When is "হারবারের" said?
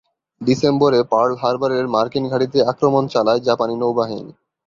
1.41-1.85